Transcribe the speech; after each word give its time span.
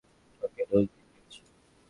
ওকে 0.41 0.63
dose 0.69 0.85
দিয়ে 0.87 1.07
ফেলেছো? 1.07 1.41